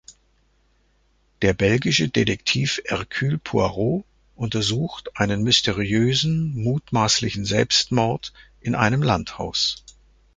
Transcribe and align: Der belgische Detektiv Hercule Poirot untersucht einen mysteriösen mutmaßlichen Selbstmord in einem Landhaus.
Der 1.43 1.53
belgische 1.53 2.09
Detektiv 2.09 2.81
Hercule 2.87 3.37
Poirot 3.37 4.03
untersucht 4.35 5.15
einen 5.15 5.43
mysteriösen 5.43 6.55
mutmaßlichen 6.55 7.45
Selbstmord 7.45 8.33
in 8.61 8.73
einem 8.73 9.03
Landhaus. 9.03 9.83